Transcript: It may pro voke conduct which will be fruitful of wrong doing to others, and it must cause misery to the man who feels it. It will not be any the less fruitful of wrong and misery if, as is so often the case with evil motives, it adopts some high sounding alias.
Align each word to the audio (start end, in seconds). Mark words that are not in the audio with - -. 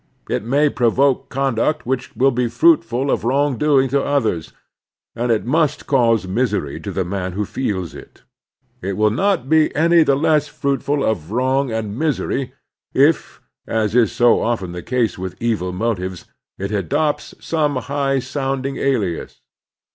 It 0.27 0.41
may 0.41 0.67
pro 0.67 0.89
voke 0.89 1.29
conduct 1.29 1.85
which 1.85 2.15
will 2.15 2.31
be 2.31 2.47
fruitful 2.47 3.11
of 3.11 3.23
wrong 3.23 3.59
doing 3.59 3.87
to 3.89 4.01
others, 4.01 4.51
and 5.15 5.31
it 5.31 5.45
must 5.45 5.85
cause 5.85 6.27
misery 6.27 6.79
to 6.79 6.91
the 6.91 7.05
man 7.05 7.33
who 7.33 7.45
feels 7.45 7.93
it. 7.93 8.23
It 8.81 8.97
will 8.97 9.11
not 9.11 9.47
be 9.47 9.69
any 9.75 10.01
the 10.01 10.15
less 10.15 10.47
fruitful 10.47 11.05
of 11.05 11.31
wrong 11.31 11.71
and 11.71 11.99
misery 11.99 12.55
if, 12.95 13.41
as 13.67 13.93
is 13.93 14.11
so 14.11 14.41
often 14.41 14.71
the 14.71 14.81
case 14.81 15.19
with 15.19 15.39
evil 15.39 15.71
motives, 15.71 16.25
it 16.57 16.71
adopts 16.71 17.35
some 17.39 17.75
high 17.75 18.17
sounding 18.17 18.77
alias. 18.77 19.39